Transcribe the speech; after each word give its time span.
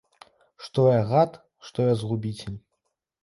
Што 0.67 0.85
я 0.93 1.01
гад, 1.11 1.37
што 1.67 1.87
я 1.91 1.99
згубіцель. 2.01 2.57